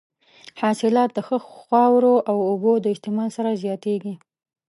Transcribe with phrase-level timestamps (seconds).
[0.61, 4.13] حاصلات د ښه خاورو او اوبو د استعمال سره زیاتېږي.